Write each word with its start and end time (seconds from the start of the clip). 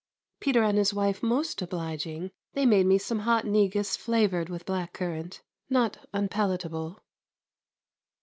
Peter 0.39 0.63
and 0.63 0.79
his 0.79 0.95
wife 0.95 1.21
most 1.21 1.61
obliging. 1.61 2.31
They 2.53 2.65
made 2.65 2.87
me 2.87 2.97
some 2.97 3.19
hot 3.19 3.45
negus 3.45 3.95
flavoured 3.95 4.49
with 4.49 4.65
black 4.65 4.93
currant, 4.93 5.43
not 5.69 6.07
unpalatable. 6.11 7.03